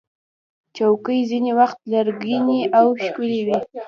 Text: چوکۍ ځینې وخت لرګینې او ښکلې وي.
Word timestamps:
چوکۍ 0.75 1.19
ځینې 1.29 1.51
وخت 1.59 1.79
لرګینې 1.91 2.59
او 2.77 2.85
ښکلې 3.01 3.41
وي. 3.47 3.57